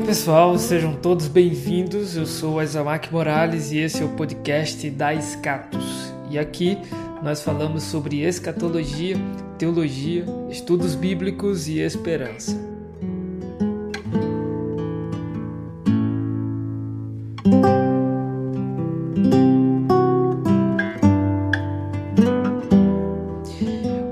pessoal, 0.00 0.56
sejam 0.56 0.94
todos 0.94 1.28
bem-vindos. 1.28 2.16
Eu 2.16 2.24
sou 2.24 2.58
Azamak 2.58 3.12
Morales 3.12 3.72
e 3.72 3.78
esse 3.78 4.02
é 4.02 4.04
o 4.04 4.08
podcast 4.10 4.88
da 4.88 5.12
Escatos. 5.12 6.12
E 6.30 6.38
aqui 6.38 6.78
nós 7.22 7.42
falamos 7.42 7.82
sobre 7.82 8.22
escatologia, 8.22 9.16
teologia, 9.58 10.24
estudos 10.50 10.94
bíblicos 10.94 11.68
e 11.68 11.80
esperança. 11.80 12.58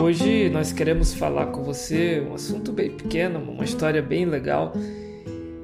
Hoje 0.00 0.50
nós 0.50 0.72
queremos 0.72 1.12
falar 1.14 1.46
com 1.46 1.64
você 1.64 2.20
um 2.20 2.34
assunto 2.34 2.72
bem 2.72 2.90
pequeno, 2.90 3.40
uma 3.40 3.64
história 3.64 4.00
bem 4.00 4.24
legal 4.24 4.72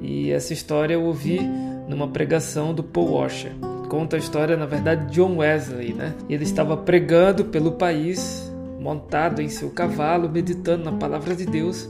e 0.00 0.30
essa 0.30 0.52
história 0.52 0.94
eu 0.94 1.02
ouvi 1.04 1.40
numa 1.88 2.08
pregação 2.08 2.72
do 2.72 2.82
Paul 2.82 3.12
Washer. 3.12 3.52
Conta 3.88 4.16
a 4.16 4.18
história, 4.18 4.56
na 4.56 4.66
verdade, 4.66 5.06
de 5.06 5.14
John 5.14 5.38
Wesley, 5.38 5.92
né? 5.92 6.14
Ele 6.28 6.44
estava 6.44 6.76
pregando 6.76 7.46
pelo 7.46 7.72
país, 7.72 8.50
montado 8.80 9.42
em 9.42 9.48
seu 9.48 9.70
cavalo, 9.70 10.28
meditando 10.28 10.84
na 10.84 10.92
palavra 10.92 11.34
de 11.34 11.44
Deus. 11.44 11.88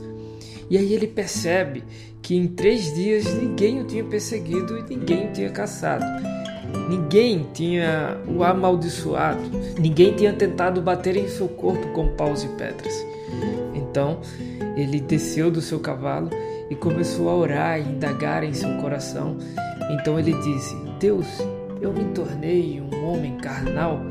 E 0.69 0.77
aí 0.77 0.93
ele 0.93 1.07
percebe 1.07 1.83
que 2.21 2.35
em 2.35 2.47
três 2.47 2.93
dias 2.93 3.31
ninguém 3.35 3.81
o 3.81 3.85
tinha 3.85 4.03
perseguido 4.03 4.77
e 4.77 4.83
ninguém 4.83 5.27
o 5.27 5.31
tinha 5.31 5.49
caçado. 5.49 6.05
Ninguém 6.89 7.47
tinha 7.53 8.17
o 8.27 8.43
amaldiçoado, 8.43 9.41
ninguém 9.77 10.13
tinha 10.13 10.33
tentado 10.33 10.81
bater 10.81 11.15
em 11.17 11.27
seu 11.27 11.47
corpo 11.47 11.87
com 11.89 12.15
paus 12.15 12.43
e 12.43 12.47
pedras. 12.49 12.93
Então 13.75 14.19
ele 14.75 14.99
desceu 14.99 15.51
do 15.51 15.61
seu 15.61 15.79
cavalo 15.79 16.29
e 16.69 16.75
começou 16.75 17.29
a 17.29 17.35
orar 17.35 17.79
e 17.79 17.83
indagar 17.83 18.43
em 18.43 18.53
seu 18.53 18.77
coração. 18.77 19.37
Então 19.91 20.19
ele 20.19 20.33
disse: 20.33 20.75
Deus, 20.99 21.27
eu 21.81 21.91
me 21.91 22.05
tornei 22.13 22.81
um 22.81 23.05
homem 23.05 23.37
carnal. 23.37 24.01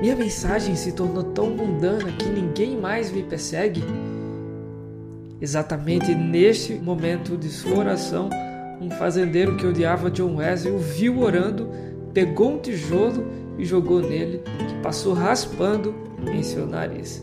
Minha 0.00 0.16
mensagem 0.16 0.74
se 0.76 0.92
tornou 0.92 1.24
tão 1.24 1.50
mundana 1.50 2.12
que 2.12 2.28
ninguém 2.28 2.76
mais 2.76 3.10
me 3.10 3.22
persegue. 3.22 3.82
Exatamente 5.40 6.14
neste 6.14 6.74
momento 6.74 7.36
de 7.36 7.48
sua 7.48 7.78
oração, 7.78 8.30
um 8.80 8.90
fazendeiro 8.90 9.56
que 9.56 9.66
odiava 9.66 10.10
John 10.10 10.36
Wesley 10.36 10.74
o 10.74 10.78
viu 10.78 11.20
orando, 11.20 11.68
pegou 12.12 12.54
um 12.54 12.58
tijolo 12.58 13.26
e 13.58 13.64
jogou 13.64 14.00
nele, 14.00 14.42
que 14.68 14.74
passou 14.82 15.12
raspando 15.12 15.94
em 16.32 16.42
seu 16.42 16.66
nariz. 16.66 17.22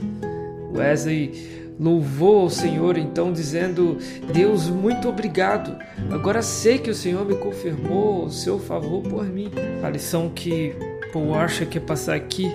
Wesley 0.73 1.70
louvou 1.81 2.41
ao 2.41 2.49
Senhor 2.49 2.95
então, 2.95 3.33
dizendo: 3.33 3.97
Deus, 4.31 4.69
muito 4.69 5.09
obrigado. 5.09 5.75
Agora 6.11 6.43
sei 6.43 6.77
que 6.77 6.91
o 6.91 6.95
Senhor 6.95 7.25
me 7.25 7.35
confirmou 7.35 8.25
o 8.25 8.29
seu 8.29 8.59
favor 8.59 9.01
por 9.01 9.25
mim. 9.25 9.49
A 9.83 9.89
lição 9.89 10.29
que 10.29 10.75
Paul 11.11 11.33
acha 11.33 11.65
que 11.65 11.79
é 11.79 11.81
passar 11.81 12.15
aqui 12.15 12.47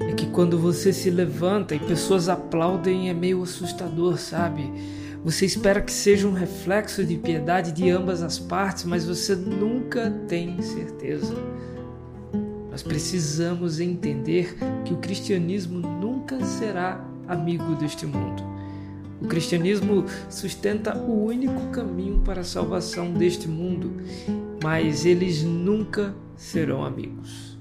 é 0.00 0.14
que 0.14 0.26
quando 0.26 0.58
você 0.58 0.90
se 0.92 1.10
levanta 1.10 1.74
e 1.74 1.78
pessoas 1.78 2.30
aplaudem 2.30 3.10
é 3.10 3.14
meio 3.14 3.42
assustador, 3.42 4.16
sabe? 4.18 4.72
Você 5.22 5.44
espera 5.46 5.80
que 5.80 5.92
seja 5.92 6.26
um 6.26 6.32
reflexo 6.32 7.04
de 7.04 7.16
piedade 7.16 7.70
de 7.70 7.88
ambas 7.90 8.22
as 8.22 8.40
partes, 8.40 8.84
mas 8.84 9.04
você 9.04 9.36
nunca 9.36 10.10
tem 10.26 10.60
certeza. 10.62 11.36
Nós 12.68 12.82
precisamos 12.82 13.78
entender 13.78 14.56
que 14.84 14.94
o 14.94 14.96
cristianismo 14.96 15.78
nunca 15.78 16.42
será 16.44 17.06
amigo 17.28 17.76
deste 17.76 18.04
mundo. 18.04 18.51
O 19.22 19.28
cristianismo 19.28 20.04
sustenta 20.28 20.98
o 20.98 21.26
único 21.26 21.68
caminho 21.68 22.18
para 22.24 22.40
a 22.40 22.44
salvação 22.44 23.12
deste 23.12 23.46
mundo, 23.46 23.92
mas 24.60 25.06
eles 25.06 25.44
nunca 25.44 26.12
serão 26.34 26.84
amigos. 26.84 27.56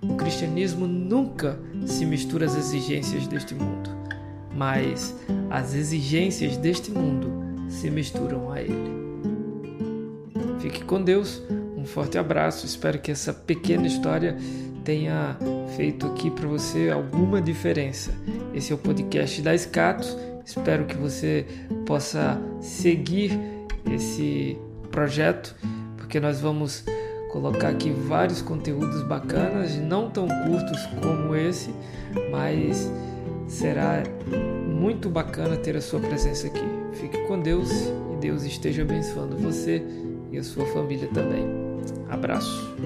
O 0.00 0.16
cristianismo 0.16 0.86
nunca 0.86 1.60
se 1.86 2.06
mistura 2.06 2.46
às 2.46 2.56
exigências 2.56 3.26
deste 3.26 3.54
mundo, 3.54 3.90
mas 4.56 5.14
as 5.50 5.74
exigências 5.74 6.56
deste 6.56 6.90
mundo 6.90 7.30
se 7.68 7.90
misturam 7.90 8.50
a 8.50 8.62
ele. 8.62 9.02
Fique 10.60 10.82
com 10.82 11.02
Deus, 11.02 11.42
um 11.76 11.84
forte 11.84 12.16
abraço. 12.16 12.64
Espero 12.64 12.98
que 12.98 13.10
essa 13.10 13.34
pequena 13.34 13.86
história 13.86 14.38
tenha 14.82 15.36
feito 15.76 16.06
aqui 16.06 16.30
para 16.30 16.48
você 16.48 16.88
alguma 16.90 17.40
diferença. 17.40 18.12
Esse 18.54 18.72
é 18.72 18.74
o 18.74 18.78
podcast 18.78 19.42
da 19.42 19.54
Escatos 19.54 20.16
Espero 20.44 20.84
que 20.84 20.96
você 20.96 21.46
possa 21.86 22.40
seguir 22.60 23.38
esse 23.92 24.56
projeto, 24.90 25.54
porque 25.96 26.20
nós 26.20 26.40
vamos 26.40 26.84
colocar 27.30 27.68
aqui 27.68 27.90
vários 27.90 28.42
conteúdos 28.42 29.02
bacanas, 29.04 29.76
não 29.76 30.10
tão 30.10 30.28
curtos 30.28 30.86
como 31.00 31.34
esse, 31.34 31.70
mas 32.30 32.90
será 33.48 34.02
muito 34.68 35.08
bacana 35.08 35.56
ter 35.56 35.76
a 35.76 35.80
sua 35.80 36.00
presença 36.00 36.46
aqui. 36.46 36.64
Fique 36.92 37.18
com 37.26 37.40
Deus 37.40 37.70
e 38.12 38.16
Deus 38.20 38.44
esteja 38.44 38.82
abençoando 38.82 39.36
você 39.36 39.82
e 40.30 40.38
a 40.38 40.42
sua 40.44 40.66
família 40.66 41.08
também. 41.08 41.46
Abraço. 42.10 42.76